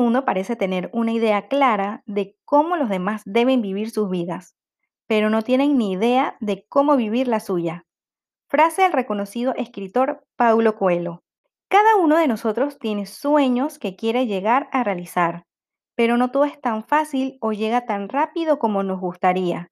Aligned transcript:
mundo 0.00 0.24
parece 0.24 0.56
tener 0.56 0.90
una 0.92 1.12
idea 1.12 1.48
clara 1.48 2.02
de 2.06 2.36
cómo 2.44 2.76
los 2.76 2.88
demás 2.88 3.22
deben 3.24 3.62
vivir 3.62 3.90
sus 3.90 4.08
vidas, 4.10 4.56
pero 5.06 5.30
no 5.30 5.42
tienen 5.42 5.76
ni 5.76 5.92
idea 5.92 6.36
de 6.40 6.64
cómo 6.68 6.96
vivir 6.96 7.28
la 7.28 7.40
suya. 7.40 7.84
Frase 8.48 8.82
del 8.82 8.92
reconocido 8.92 9.54
escritor 9.56 10.24
Paulo 10.36 10.76
Coelho. 10.76 11.22
Cada 11.68 11.96
uno 11.96 12.16
de 12.16 12.26
nosotros 12.26 12.78
tiene 12.78 13.06
sueños 13.06 13.78
que 13.78 13.94
quiere 13.94 14.26
llegar 14.26 14.68
a 14.72 14.82
realizar, 14.82 15.44
pero 15.94 16.16
no 16.16 16.30
todo 16.30 16.44
es 16.44 16.60
tan 16.60 16.84
fácil 16.84 17.38
o 17.40 17.52
llega 17.52 17.86
tan 17.86 18.08
rápido 18.08 18.58
como 18.58 18.82
nos 18.82 19.00
gustaría. 19.00 19.68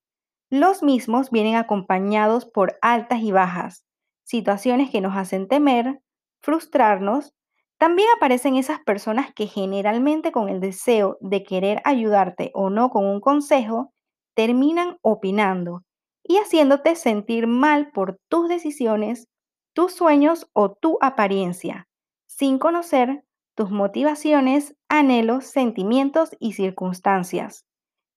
Los 0.51 0.83
mismos 0.83 1.31
vienen 1.31 1.57
acompañados 1.57 2.47
por 2.47 2.79
altas 2.83 3.21
y 3.23 3.33
bajas, 3.33 3.85
situaciones 4.25 4.91
que 4.91 5.01
nos 5.01 5.17
hacen 5.17 5.49
temer, 5.49 6.01
frustrarnos 6.41 7.35
también 7.79 8.09
aparecen 8.17 8.57
esas 8.57 8.81
personas 8.81 9.33
que 9.35 9.47
generalmente 9.47 10.33
con 10.33 10.49
el 10.49 10.61
deseo 10.61 11.17
de 11.21 11.45
querer 11.45 11.81
ayudarte 11.85 12.51
o 12.55 12.71
no 12.71 12.91
con 12.91 13.07
un 13.07 13.21
consejo, 13.21 13.93
terminan 14.35 14.99
opinando 15.03 15.85
y 16.23 16.37
haciéndote 16.39 16.97
sentir 16.97 17.47
mal 17.47 17.91
por 17.93 18.19
tus 18.29 18.49
decisiones, 18.49 19.29
tus 19.75 19.93
sueños 19.95 20.49
o 20.53 20.73
tu 20.73 20.99
apariencia, 21.01 21.89
sin 22.27 22.59
conocer 22.59 23.25
tus 23.57 23.71
motivaciones, 23.71 24.77
anhelos, 24.89 25.47
sentimientos 25.47 26.31
y 26.39 26.53
circunstancias. 26.53 27.65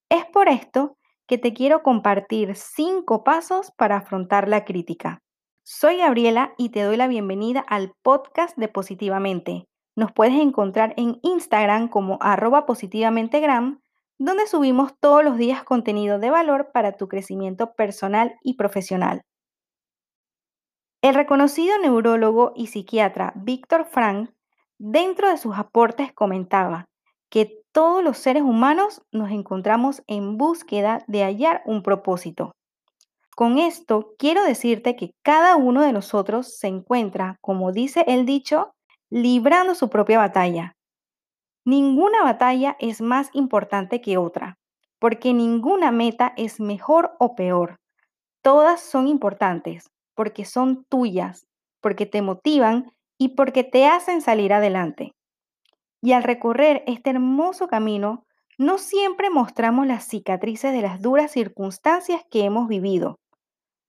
Es 0.09 0.25
por 0.25 0.49
esto 0.49 0.97
que 1.27 1.37
te 1.37 1.53
quiero 1.53 1.81
compartir 1.83 2.55
cinco 2.55 3.23
pasos 3.23 3.71
para 3.77 3.97
afrontar 3.97 4.47
la 4.47 4.65
crítica. 4.65 5.21
Soy 5.63 5.97
Gabriela 5.97 6.55
y 6.57 6.69
te 6.69 6.81
doy 6.81 6.97
la 6.97 7.07
bienvenida 7.07 7.59
al 7.59 7.93
podcast 8.01 8.57
de 8.57 8.67
Positivamente. 8.67 9.67
Nos 9.95 10.11
puedes 10.11 10.33
encontrar 10.33 10.95
en 10.97 11.19
Instagram 11.21 11.87
como 11.87 12.17
arroba 12.19 12.65
positivamentegram, 12.65 13.79
donde 14.17 14.47
subimos 14.47 14.93
todos 14.99 15.23
los 15.23 15.37
días 15.37 15.63
contenido 15.63 16.17
de 16.17 16.31
valor 16.31 16.71
para 16.73 16.93
tu 16.93 17.07
crecimiento 17.07 17.73
personal 17.73 18.33
y 18.41 18.55
profesional. 18.55 19.21
El 21.03 21.13
reconocido 21.13 21.77
neurólogo 21.77 22.53
y 22.55 22.67
psiquiatra 22.67 23.31
Víctor 23.35 23.85
Frank, 23.85 24.31
dentro 24.79 25.29
de 25.29 25.37
sus 25.37 25.55
aportes, 25.55 26.11
comentaba 26.11 26.85
que 27.29 27.61
todos 27.71 28.03
los 28.03 28.17
seres 28.17 28.41
humanos 28.41 29.03
nos 29.11 29.29
encontramos 29.29 30.01
en 30.07 30.39
búsqueda 30.39 31.03
de 31.07 31.23
hallar 31.23 31.61
un 31.65 31.83
propósito. 31.83 32.51
Con 33.35 33.57
esto 33.57 34.13
quiero 34.17 34.43
decirte 34.43 34.95
que 34.95 35.13
cada 35.23 35.55
uno 35.55 35.81
de 35.81 35.93
nosotros 35.93 36.57
se 36.57 36.67
encuentra, 36.67 37.37
como 37.41 37.71
dice 37.71 38.03
el 38.07 38.25
dicho, 38.25 38.73
librando 39.09 39.75
su 39.75 39.89
propia 39.89 40.17
batalla. 40.17 40.75
Ninguna 41.65 42.23
batalla 42.23 42.75
es 42.79 43.01
más 43.01 43.29
importante 43.33 44.01
que 44.01 44.17
otra, 44.17 44.57
porque 44.99 45.33
ninguna 45.33 45.91
meta 45.91 46.33
es 46.37 46.59
mejor 46.59 47.15
o 47.19 47.35
peor. 47.35 47.77
Todas 48.41 48.81
son 48.81 49.07
importantes, 49.07 49.91
porque 50.15 50.45
son 50.45 50.85
tuyas, 50.85 51.47
porque 51.81 52.05
te 52.05 52.21
motivan 52.21 52.91
y 53.17 53.29
porque 53.29 53.63
te 53.63 53.85
hacen 53.85 54.21
salir 54.21 54.53
adelante. 54.53 55.13
Y 56.01 56.13
al 56.13 56.23
recorrer 56.23 56.83
este 56.87 57.11
hermoso 57.11 57.67
camino, 57.67 58.25
no 58.61 58.77
siempre 58.77 59.31
mostramos 59.31 59.87
las 59.87 60.05
cicatrices 60.05 60.71
de 60.71 60.83
las 60.83 61.01
duras 61.01 61.31
circunstancias 61.31 62.21
que 62.29 62.43
hemos 62.43 62.67
vivido. 62.67 63.19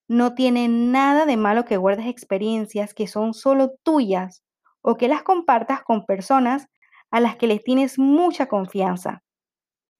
No 0.08 0.34
tiene 0.34 0.66
nada 0.66 1.26
de 1.26 1.36
malo 1.36 1.66
que 1.66 1.76
guardes 1.76 2.06
experiencias 2.06 2.94
que 2.94 3.06
son 3.06 3.34
solo 3.34 3.72
tuyas 3.82 4.42
o 4.80 4.96
que 4.96 5.08
las 5.08 5.24
compartas 5.24 5.82
con 5.82 6.06
personas 6.06 6.68
a 7.10 7.20
las 7.20 7.36
que 7.36 7.48
les 7.48 7.62
tienes 7.62 7.98
mucha 7.98 8.46
confianza. 8.46 9.22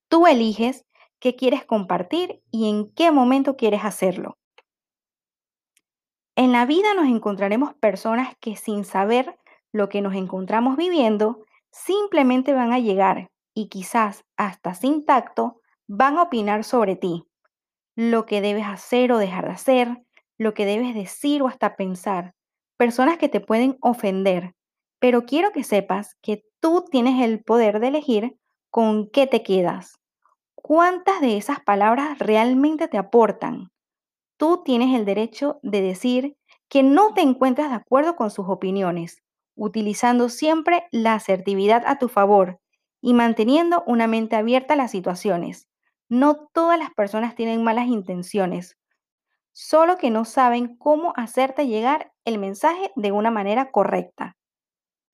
Tú 0.09 0.27
eliges 0.27 0.87
qué 1.21 1.37
quieres 1.37 1.67
compartir 1.67 2.41
y 2.51 2.71
en 2.71 2.91
qué 2.95 3.13
momento 3.13 3.59
quieres 3.59 3.85
hacerlo. 3.85 4.39
En 6.35 6.51
la 6.51 6.65
vida 6.65 6.95
nos 6.95 7.09
encontraremos 7.09 7.75
personas 7.75 8.35
que 8.41 8.57
sin 8.57 8.87
saber 8.87 9.37
lo 9.71 9.91
que 9.91 10.01
nos 10.01 10.15
encontramos 10.15 10.79
viviendo, 10.79 11.45
simplemente 11.71 12.55
van 12.55 12.73
a 12.73 12.79
llegar 12.79 13.32
y 13.55 13.69
quizás 13.69 14.25
hasta 14.37 14.75
sin 14.75 15.05
tacto 15.05 15.61
van 15.89 16.19
a 16.19 16.23
opinar 16.23 16.65
sobre 16.65 16.97
ti, 16.97 17.25
lo 17.97 18.27
que 18.27 18.41
debes 18.41 18.67
hacer 18.67 19.13
o 19.13 19.19
dejar 19.19 19.47
de 19.47 19.53
hacer, 19.53 20.03
lo 20.39 20.55
que 20.55 20.65
debes 20.65 20.95
decir 20.95 21.43
o 21.43 21.49
hasta 21.49 21.77
pensar. 21.77 22.35
Personas 22.79 23.19
que 23.19 23.29
te 23.29 23.41
pueden 23.41 23.77
ofender, 23.81 24.55
pero 24.99 25.27
quiero 25.27 25.53
que 25.53 25.65
sepas 25.65 26.17
que 26.23 26.45
tú 26.61 26.85
tienes 26.91 27.23
el 27.23 27.43
poder 27.43 27.81
de 27.81 27.89
elegir 27.89 28.37
con 28.71 29.11
qué 29.11 29.27
te 29.27 29.43
quedas. 29.43 29.99
¿Cuántas 30.55 31.21
de 31.21 31.37
esas 31.37 31.61
palabras 31.61 32.19
realmente 32.19 32.89
te 32.89 32.99
aportan? 32.99 33.71
Tú 34.39 34.63
tienes 34.65 34.99
el 34.99 35.05
derecho 35.05 35.59
de 35.63 35.83
decir 35.83 36.37
que 36.69 36.83
no 36.83 37.13
te 37.15 37.21
encuentras 37.21 37.71
de 37.71 37.77
acuerdo 37.77 38.17
con 38.17 38.31
sus 38.31 38.49
opiniones, 38.49 39.23
utilizando 39.55 40.29
siempre 40.29 40.85
la 40.91 41.15
asertividad 41.15 41.83
a 41.87 41.99
tu 41.99 42.09
favor 42.09 42.62
y 43.03 43.13
manteniendo 43.13 43.83
una 43.87 44.07
mente 44.07 44.37
abierta 44.37 44.75
a 44.75 44.77
las 44.79 44.93
situaciones. 44.93 45.69
No 46.09 46.49
todas 46.55 46.79
las 46.79 46.91
personas 46.95 47.35
tienen 47.35 47.63
malas 47.63 47.89
intenciones, 47.89 48.79
solo 49.53 49.99
que 49.99 50.11
no 50.11 50.25
saben 50.25 50.77
cómo 50.77 51.13
hacerte 51.17 51.67
llegar 51.67 52.13
el 52.25 52.39
mensaje 52.39 52.93
de 52.97 53.13
una 53.13 53.31
manera 53.31 53.71
correcta. 53.71 54.37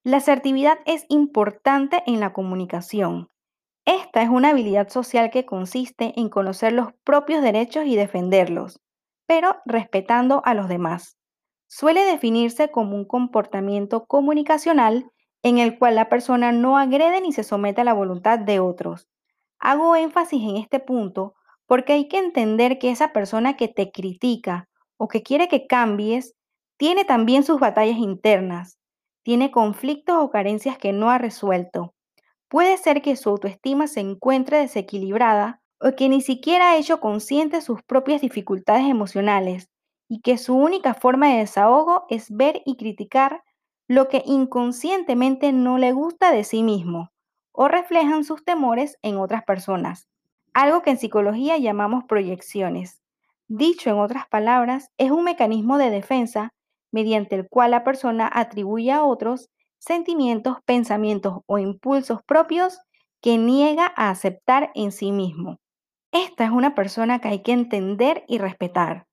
La 0.03 0.17
asertividad 0.17 0.79
es 0.85 1.05
importante 1.09 2.03
en 2.05 2.19
la 2.21 2.31
comunicación. 2.31 3.29
Esta 3.85 4.21
es 4.21 4.29
una 4.29 4.49
habilidad 4.49 4.89
social 4.89 5.31
que 5.31 5.45
consiste 5.45 6.13
en 6.15 6.29
conocer 6.29 6.73
los 6.73 6.93
propios 7.03 7.41
derechos 7.41 7.85
y 7.85 7.95
defenderlos, 7.95 8.79
pero 9.25 9.57
respetando 9.65 10.41
a 10.45 10.53
los 10.53 10.69
demás. 10.69 11.17
Suele 11.67 12.05
definirse 12.05 12.71
como 12.71 12.95
un 12.95 13.05
comportamiento 13.05 14.05
comunicacional 14.05 15.11
en 15.43 15.57
el 15.57 15.77
cual 15.77 15.95
la 15.95 16.09
persona 16.09 16.51
no 16.51 16.77
agrede 16.77 17.21
ni 17.21 17.31
se 17.31 17.43
somete 17.43 17.81
a 17.81 17.85
la 17.85 17.93
voluntad 17.93 18.39
de 18.39 18.59
otros. 18.59 19.07
Hago 19.59 19.95
énfasis 19.95 20.41
en 20.43 20.57
este 20.57 20.79
punto 20.79 21.35
porque 21.65 21.93
hay 21.93 22.07
que 22.07 22.17
entender 22.17 22.79
que 22.79 22.91
esa 22.91 23.13
persona 23.13 23.55
que 23.55 23.67
te 23.67 23.91
critica 23.91 24.67
o 24.97 25.07
que 25.07 25.23
quiere 25.23 25.47
que 25.47 25.67
cambies 25.67 26.35
tiene 26.77 27.05
también 27.05 27.43
sus 27.43 27.59
batallas 27.59 27.97
internas, 27.97 28.79
tiene 29.23 29.51
conflictos 29.51 30.15
o 30.17 30.29
carencias 30.29 30.77
que 30.77 30.93
no 30.93 31.09
ha 31.09 31.17
resuelto. 31.17 31.93
Puede 32.47 32.77
ser 32.77 33.01
que 33.01 33.15
su 33.15 33.29
autoestima 33.29 33.87
se 33.87 33.99
encuentre 33.99 34.57
desequilibrada 34.57 35.61
o 35.79 35.91
que 35.95 36.09
ni 36.09 36.21
siquiera 36.21 36.71
ha 36.71 36.77
hecho 36.77 36.99
consciente 36.99 37.61
sus 37.61 37.83
propias 37.83 38.21
dificultades 38.21 38.89
emocionales 38.89 39.69
y 40.09 40.21
que 40.21 40.37
su 40.37 40.55
única 40.55 40.95
forma 40.95 41.29
de 41.29 41.37
desahogo 41.39 42.05
es 42.09 42.35
ver 42.35 42.61
y 42.65 42.75
criticar 42.75 43.43
lo 43.89 44.07
que 44.07 44.23
inconscientemente 44.25 45.51
no 45.51 45.77
le 45.77 45.91
gusta 45.91 46.31
de 46.31 46.45
sí 46.45 46.63
mismo 46.63 47.11
o 47.51 47.67
reflejan 47.67 48.23
sus 48.23 48.45
temores 48.45 48.97
en 49.01 49.17
otras 49.17 49.43
personas 49.43 50.07
algo 50.53 50.81
que 50.81 50.91
en 50.91 50.97
psicología 50.97 51.57
llamamos 51.57 52.03
proyecciones. 52.05 53.01
Dicho 53.47 53.89
en 53.89 53.97
otras 53.97 54.27
palabras, 54.27 54.91
es 54.97 55.11
un 55.11 55.23
mecanismo 55.23 55.77
de 55.77 55.89
defensa 55.89 56.53
mediante 56.91 57.35
el 57.35 57.47
cual 57.47 57.71
la 57.71 57.83
persona 57.83 58.29
atribuye 58.31 58.91
a 58.91 59.03
otros 59.03 59.49
sentimientos, 59.77 60.57
pensamientos 60.65 61.39
o 61.45 61.57
impulsos 61.57 62.21
propios 62.23 62.79
que 63.21 63.37
niega 63.37 63.91
a 63.95 64.09
aceptar 64.09 64.71
en 64.75 64.91
sí 64.91 65.11
mismo. 65.11 65.57
Esta 66.11 66.45
es 66.45 66.51
una 66.51 66.75
persona 66.75 67.19
que 67.19 67.27
hay 67.27 67.39
que 67.41 67.53
entender 67.53 68.23
y 68.27 68.39
respetar. 68.39 69.05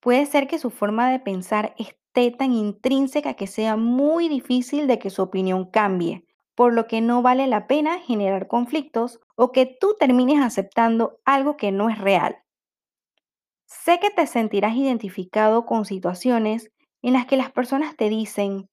Puede 0.00 0.26
ser 0.26 0.46
que 0.46 0.58
su 0.58 0.70
forma 0.70 1.10
de 1.10 1.18
pensar 1.18 1.74
tan 2.14 2.52
intrínseca 2.52 3.34
que 3.34 3.46
sea 3.46 3.76
muy 3.76 4.28
difícil 4.28 4.86
de 4.86 4.98
que 4.98 5.10
su 5.10 5.22
opinión 5.22 5.70
cambie, 5.70 6.24
por 6.54 6.72
lo 6.72 6.86
que 6.86 7.00
no 7.00 7.22
vale 7.22 7.46
la 7.46 7.66
pena 7.66 7.98
generar 7.98 8.46
conflictos 8.46 9.20
o 9.36 9.50
que 9.50 9.66
tú 9.66 9.96
termines 9.98 10.40
aceptando 10.40 11.18
algo 11.24 11.56
que 11.56 11.72
no 11.72 11.90
es 11.90 11.98
real. 11.98 12.36
Sé 13.66 13.98
que 13.98 14.10
te 14.10 14.26
sentirás 14.26 14.76
identificado 14.76 15.66
con 15.66 15.84
situaciones 15.84 16.70
en 17.02 17.14
las 17.14 17.26
que 17.26 17.36
las 17.36 17.50
personas 17.50 17.96
te 17.96 18.08
dicen, 18.08 18.68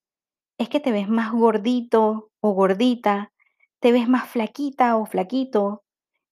es 0.60 0.70
que 0.70 0.80
te 0.80 0.92
ves 0.92 1.10
más 1.10 1.32
gordito 1.32 2.30
o 2.40 2.52
gordita, 2.52 3.32
te 3.80 3.92
ves 3.92 4.08
más 4.08 4.30
flaquita 4.30 4.96
o 4.98 5.06
flaquito, 5.08 5.84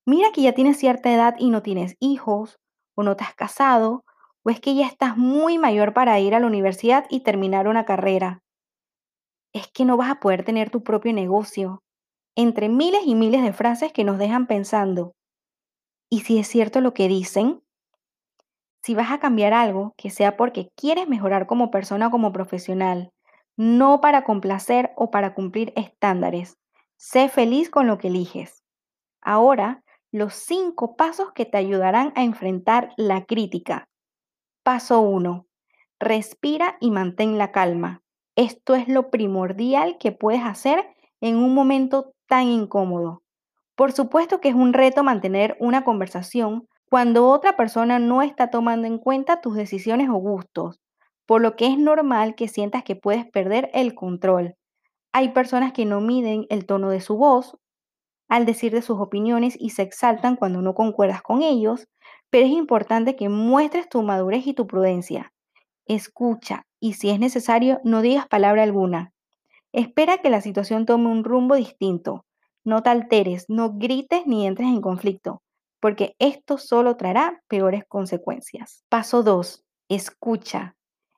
mira 0.05 0.31
que 0.31 0.43
ya 0.43 0.53
tienes 0.53 0.77
cierta 0.77 1.11
edad 1.11 1.35
y 1.39 1.49
no 1.49 1.63
tienes 1.63 1.95
hijos, 1.99 2.59
o 2.95 3.03
no 3.03 3.15
te 3.15 3.23
has 3.23 3.33
casado, 3.33 4.05
es 4.49 4.59
que 4.59 4.75
ya 4.75 4.87
estás 4.87 5.17
muy 5.17 5.57
mayor 5.57 5.93
para 5.93 6.19
ir 6.19 6.35
a 6.35 6.39
la 6.39 6.47
universidad 6.47 7.05
y 7.09 7.21
terminar 7.21 7.67
una 7.67 7.85
carrera 7.85 8.41
es 9.53 9.67
que 9.67 9.85
no 9.85 9.97
vas 9.97 10.11
a 10.11 10.19
poder 10.19 10.43
tener 10.43 10.69
tu 10.69 10.83
propio 10.83 11.13
negocio, 11.13 11.83
entre 12.35 12.69
miles 12.69 13.01
y 13.05 13.15
miles 13.15 13.43
de 13.43 13.53
frases 13.53 13.91
que 13.91 14.03
nos 14.03 14.17
dejan 14.17 14.47
pensando. 14.47 15.13
¿Y 16.09 16.21
si 16.21 16.39
es 16.39 16.47
cierto 16.47 16.81
lo 16.81 16.93
que 16.93 17.07
dicen? 17.07 17.61
Si 18.81 18.95
vas 18.95 19.11
a 19.11 19.19
cambiar 19.19 19.53
algo, 19.53 19.93
que 19.97 20.09
sea 20.09 20.37
porque 20.37 20.69
quieres 20.75 21.07
mejorar 21.07 21.47
como 21.47 21.69
persona 21.69 22.07
o 22.07 22.11
como 22.11 22.31
profesional, 22.31 23.11
no 23.57 23.99
para 23.99 24.23
complacer 24.23 24.91
o 24.95 25.11
para 25.11 25.33
cumplir 25.33 25.73
estándares. 25.75 26.57
Sé 26.97 27.27
feliz 27.27 27.69
con 27.69 27.87
lo 27.87 27.97
que 27.97 28.07
eliges. 28.07 28.63
Ahora, 29.21 29.83
los 30.11 30.33
cinco 30.33 30.95
pasos 30.95 31.33
que 31.33 31.45
te 31.45 31.57
ayudarán 31.57 32.13
a 32.15 32.23
enfrentar 32.23 32.93
la 32.95 33.25
crítica. 33.25 33.88
Paso 34.69 35.01
1. 35.01 35.47
Respira 35.99 36.77
y 36.79 36.91
mantén 36.91 37.39
la 37.39 37.51
calma. 37.51 38.03
Esto 38.35 38.75
es 38.75 38.87
lo 38.87 39.09
primordial 39.09 39.97
que 39.97 40.11
puedes 40.11 40.43
hacer 40.43 40.85
en 41.21 41.37
un 41.37 41.55
momento 41.55 42.13
tan 42.27 42.49
incómodo. 42.49 43.23
Por 43.73 43.93
supuesto 43.93 44.39
que 44.39 44.49
es 44.49 44.53
un 44.53 44.73
reto 44.73 45.03
mantener 45.03 45.57
una 45.59 45.83
conversación 45.83 46.67
cuando 46.87 47.27
otra 47.29 47.57
persona 47.57 47.97
no 47.97 48.21
está 48.21 48.51
tomando 48.51 48.85
en 48.85 48.99
cuenta 48.99 49.41
tus 49.41 49.55
decisiones 49.55 50.07
o 50.07 50.17
gustos, 50.17 50.79
por 51.25 51.41
lo 51.41 51.55
que 51.55 51.65
es 51.65 51.79
normal 51.79 52.35
que 52.35 52.47
sientas 52.47 52.83
que 52.83 52.95
puedes 52.95 53.25
perder 53.25 53.71
el 53.73 53.95
control. 53.95 54.53
Hay 55.13 55.29
personas 55.29 55.73
que 55.73 55.85
no 55.85 55.99
miden 55.99 56.45
el 56.51 56.67
tono 56.67 56.91
de 56.91 57.01
su 57.01 57.17
voz 57.17 57.57
al 58.27 58.45
decir 58.45 58.71
de 58.71 58.83
sus 58.83 58.99
opiniones 58.99 59.55
y 59.59 59.71
se 59.71 59.81
exaltan 59.81 60.35
cuando 60.35 60.61
no 60.61 60.75
concuerdas 60.75 61.23
con 61.23 61.41
ellos, 61.41 61.87
pero 62.29 62.45
es 62.45 62.51
importante 62.51 63.15
que 63.15 63.29
muestres 63.29 63.89
tu 63.89 64.01
madurez 64.03 64.45
y 64.47 64.53
tu 64.53 64.67
prudencia. 64.67 65.33
Escucha 65.85 66.65
y 66.79 66.93
si 66.93 67.09
es 67.09 67.19
necesario 67.19 67.81
no 67.83 68.01
digas 68.01 68.27
palabra 68.27 68.63
alguna. 68.63 69.13
Espera 69.71 70.19
que 70.19 70.29
la 70.29 70.41
situación 70.41 70.85
tome 70.85 71.07
un 71.07 71.23
rumbo 71.23 71.55
distinto. 71.55 72.25
No 72.63 72.83
te 72.83 72.89
alteres, 72.89 73.45
no 73.49 73.73
grites 73.77 74.25
ni 74.25 74.45
entres 74.45 74.67
en 74.67 74.81
conflicto, 74.81 75.41
porque 75.79 76.15
esto 76.19 76.57
solo 76.57 76.97
traerá 76.97 77.41
peores 77.47 77.83
consecuencias. 77.87 78.83
Paso 78.89 79.23
2. 79.23 79.63
Escucha. 79.89 80.75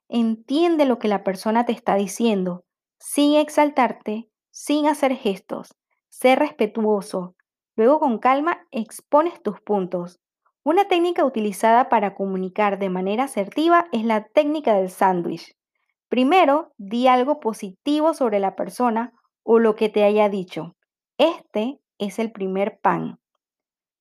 Entiende 0.09 0.85
lo 0.85 0.99
que 0.99 1.07
la 1.07 1.23
persona 1.23 1.65
te 1.65 1.71
está 1.71 1.95
diciendo, 1.95 2.65
sin 2.99 3.35
exaltarte, 3.35 4.29
sin 4.51 4.87
hacer 4.87 5.15
gestos. 5.15 5.73
Sé 6.09 6.35
respetuoso. 6.35 7.35
Luego 7.75 7.99
con 7.99 8.19
calma 8.19 8.67
expones 8.71 9.41
tus 9.41 9.61
puntos. 9.61 10.19
Una 10.63 10.87
técnica 10.87 11.25
utilizada 11.25 11.89
para 11.89 12.13
comunicar 12.13 12.77
de 12.77 12.89
manera 12.89 13.23
asertiva 13.23 13.87
es 13.91 14.03
la 14.03 14.25
técnica 14.25 14.75
del 14.75 14.91
sándwich. 14.91 15.55
Primero, 16.07 16.71
di 16.77 17.07
algo 17.07 17.39
positivo 17.39 18.13
sobre 18.13 18.39
la 18.39 18.55
persona 18.55 19.11
o 19.41 19.57
lo 19.57 19.75
que 19.75 19.89
te 19.89 20.03
haya 20.03 20.29
dicho. 20.29 20.75
Este 21.17 21.79
es 21.97 22.19
el 22.19 22.31
primer 22.31 22.79
pan. 22.79 23.19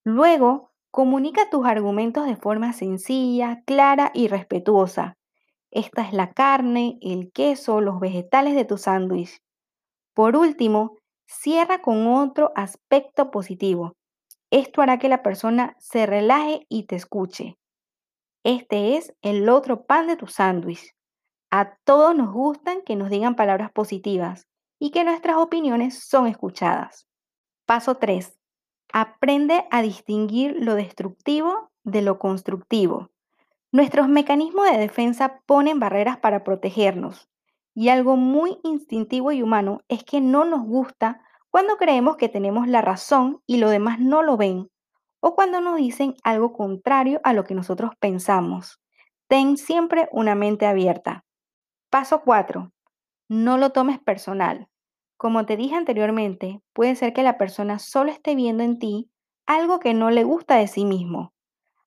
Luego, 0.05 0.73
comunica 0.91 1.49
tus 1.49 1.65
argumentos 1.65 2.27
de 2.27 2.37
forma 2.37 2.75
sencilla, 2.75 3.62
clara 3.65 4.11
y 4.12 4.29
respetuosa. 4.29 5.17
Esta 5.71 6.03
es 6.03 6.12
la 6.12 6.33
carne, 6.33 6.99
el 7.01 7.33
queso, 7.33 7.81
los 7.81 8.01
vegetales 8.01 8.55
de 8.55 8.67
tu 8.67 8.77
sándwich. 8.77 9.39
Por 10.12 10.37
último, 10.37 10.99
cierra 11.27 11.81
con 11.81 12.07
otro 12.07 12.53
aspecto 12.55 13.31
positivo. 13.31 13.95
Esto 14.50 14.82
hará 14.82 14.99
que 14.99 15.08
la 15.08 15.23
persona 15.23 15.76
se 15.79 16.06
relaje 16.06 16.67
y 16.69 16.85
te 16.85 16.97
escuche. 16.97 17.56
Este 18.43 18.97
es 18.97 19.14
el 19.23 19.49
otro 19.49 19.87
pan 19.87 20.06
de 20.06 20.17
tu 20.17 20.26
sándwich. 20.26 20.94
A 21.50 21.76
todos 21.85 22.17
nos 22.17 22.32
gustan 22.32 22.82
que 22.82 22.97
nos 22.97 23.11
digan 23.11 23.37
palabras 23.37 23.70
positivas 23.70 24.49
y 24.79 24.91
que 24.91 25.05
nuestras 25.05 25.37
opiniones 25.37 26.02
son 26.02 26.26
escuchadas. 26.26 27.06
Paso 27.67 27.97
3. 27.97 28.38
Aprende 28.93 29.64
a 29.70 29.82
distinguir 29.82 30.56
lo 30.58 30.75
destructivo 30.75 31.70
de 31.85 32.02
lo 32.02 32.19
constructivo. 32.19 33.11
Nuestros 33.73 34.08
mecanismos 34.08 34.69
de 34.70 34.79
defensa 34.79 35.43
ponen 35.47 35.79
barreras 35.79 36.19
para 36.19 36.43
protegernos 36.43 37.29
y 37.75 37.88
algo 37.88 38.17
muy 38.17 38.58
instintivo 38.64 39.31
y 39.31 39.43
humano 39.43 39.82
es 39.88 40.02
que 40.02 40.20
no 40.20 40.44
nos 40.44 40.62
gusta 40.62 41.23
cuando 41.50 41.76
creemos 41.76 42.17
que 42.17 42.29
tenemos 42.29 42.69
la 42.69 42.81
razón 42.81 43.43
y 43.47 43.58
los 43.58 43.70
demás 43.70 43.99
no 43.99 44.23
lo 44.23 44.37
ven 44.37 44.70
o 45.20 45.35
cuando 45.35 45.61
nos 45.61 45.76
dicen 45.76 46.14
algo 46.23 46.52
contrario 46.52 47.20
a 47.25 47.32
lo 47.32 47.44
que 47.44 47.55
nosotros 47.55 47.93
pensamos. 48.00 48.81
Ten 49.29 49.56
siempre 49.56 50.08
una 50.12 50.35
mente 50.35 50.67
abierta. 50.67 51.25
Paso 51.91 52.23
4. 52.23 52.73
No 53.29 53.58
lo 53.58 53.70
tomes 53.70 53.99
personal. 54.00 54.69
Como 55.17 55.44
te 55.44 55.56
dije 55.56 55.75
anteriormente, 55.75 56.62
puede 56.73 56.97
ser 56.97 57.12
que 57.12 57.23
la 57.23 57.37
persona 57.37 57.79
solo 57.79 58.11
esté 58.11 58.35
viendo 58.35 58.62
en 58.64 58.79
ti 58.79 59.11
algo 59.47 59.79
que 59.79 59.93
no 59.93 60.11
le 60.11 60.25
gusta 60.25 60.56
de 60.56 60.67
sí 60.67 60.85
mismo. 60.85 61.32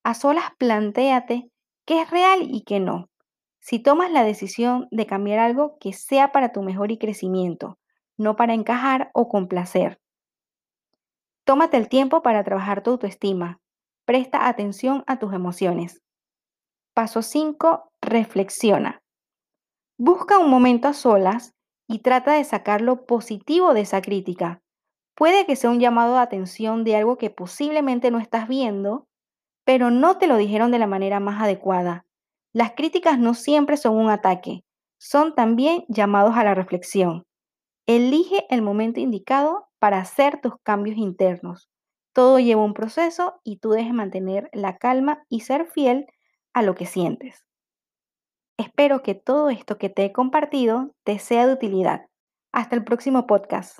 A 0.04 0.13
solas 0.13 0.51
plantéate 0.57 1.50
qué 1.86 2.01
es 2.01 2.12
real 2.12 2.48
y 2.50 2.63
qué 2.63 2.80
no. 2.80 3.10
Si 3.60 3.80
tomas 3.80 4.12
la 4.12 4.24
decisión 4.24 4.88
de 4.92 5.06
cambiar 5.06 5.39
algo 5.39 5.77
que 5.80 5.94
sea 5.94 6.31
para 6.31 6.51
tu 6.51 6.62
mejor 6.62 6.92
y 6.92 6.98
crecimiento, 6.98 7.80
no 8.18 8.36
para 8.36 8.54
encajar 8.54 9.12
o 9.13 9.30
complacer. 9.30 10.00
Tómate 11.45 11.77
el 11.77 11.89
tiempo 11.89 12.21
para 12.21 12.44
trabajar 12.44 12.83
tu 12.83 12.92
autoestima. 12.92 13.60
Presta 14.06 14.48
atención 14.48 15.04
a 15.07 15.19
tus 15.19 15.33
emociones. 15.33 16.01
Paso 16.94 17.21
5. 17.21 17.92
Reflexiona. 18.01 19.01
Busca 19.98 20.38
un 20.38 20.50
momento 20.50 20.88
a 20.88 20.94
solas 20.94 21.54
y 21.88 22.00
trata 22.00 22.33
de 22.33 22.44
sacar 22.44 22.81
lo 22.81 23.06
positivo 23.06 23.74
de 23.74 23.81
esa 23.81 24.01
crítica. 24.01 24.62
Puede 25.15 25.45
que 25.45 25.56
sea 25.56 25.69
un 25.69 25.80
llamado 25.80 26.15
de 26.15 26.21
atención 26.21 26.83
de 26.83 26.95
algo 26.95 27.18
que 27.18 27.30
posiblemente 27.30 28.10
no 28.10 28.19
estás 28.19 28.48
viendo, 28.48 29.07
pero 29.65 29.92
no 29.92 30.18
te 30.18 30.27
lo 30.27 30.38
dijeron 30.38 30.71
de 30.71 30.80
la 30.80 30.88
manera 30.88 31.19
más 31.19 31.42
adecuada. 31.42 32.06
Las 32.54 32.71
críticas 32.71 33.19
no 33.19 33.33
siempre 33.33 33.77
son 33.77 33.95
un 33.98 34.10
ataque, 34.10 34.63
son 35.00 35.36
también 35.36 35.86
llamados 35.88 36.36
a 36.36 36.44
la 36.44 36.56
reflexión. 36.56 37.24
Elige 37.86 38.46
el 38.50 38.62
momento 38.62 39.02
indicado 39.02 39.68
para 39.78 39.98
hacer 40.00 40.40
tus 40.40 40.54
cambios 40.64 40.96
internos. 40.96 41.70
Todo 42.14 42.40
lleva 42.40 42.64
un 42.64 42.74
proceso 42.74 43.42
y 43.44 43.58
tú 43.58 43.72
debes 43.72 43.94
mantener 43.94 44.50
la 44.54 44.78
calma 44.78 45.26
y 45.28 45.42
ser 45.42 45.66
fiel 45.66 46.06
a 46.54 46.62
lo 46.62 46.76
que 46.76 46.86
sientes. 46.86 47.44
Espero 48.58 49.04
que 49.04 49.16
todo 49.16 49.50
esto 49.50 49.78
que 49.78 49.90
te 49.90 50.06
he 50.06 50.14
compartido 50.14 50.96
te 51.04 51.20
sea 51.20 51.46
de 51.46 51.54
utilidad. 51.54 52.06
Hasta 52.54 52.78
el 52.78 52.86
próximo 52.86 53.28
podcast. 53.28 53.80